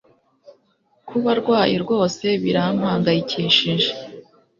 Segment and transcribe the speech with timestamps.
[1.07, 3.91] Kuba arwaye rwose birampangayikishije